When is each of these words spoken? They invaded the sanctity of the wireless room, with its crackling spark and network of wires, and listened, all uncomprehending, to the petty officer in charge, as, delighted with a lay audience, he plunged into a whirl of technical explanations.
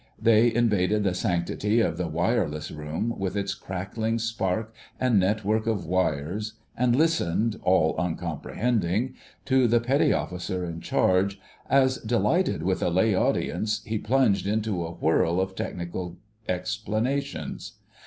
They 0.19 0.51
invaded 0.51 1.03
the 1.03 1.13
sanctity 1.13 1.79
of 1.79 1.95
the 1.97 2.07
wireless 2.07 2.71
room, 2.71 3.13
with 3.19 3.37
its 3.37 3.53
crackling 3.53 4.17
spark 4.17 4.73
and 4.99 5.19
network 5.19 5.67
of 5.67 5.85
wires, 5.85 6.53
and 6.75 6.95
listened, 6.95 7.59
all 7.61 7.95
uncomprehending, 7.99 9.13
to 9.45 9.67
the 9.67 9.79
petty 9.79 10.11
officer 10.11 10.65
in 10.65 10.81
charge, 10.81 11.39
as, 11.69 11.99
delighted 11.99 12.63
with 12.63 12.81
a 12.81 12.89
lay 12.89 13.13
audience, 13.13 13.83
he 13.85 13.99
plunged 13.99 14.47
into 14.47 14.83
a 14.83 14.91
whirl 14.93 15.39
of 15.39 15.53
technical 15.53 16.17
explanations. 16.49 17.73